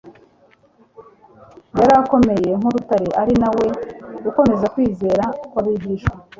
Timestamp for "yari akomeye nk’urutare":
1.77-3.09